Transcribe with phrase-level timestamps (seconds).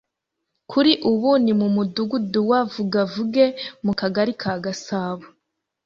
[0.71, 3.45] kuri ubu ni mu Mudugudu wa Vugavuge
[3.85, 5.25] mu Kagali ka Gasabo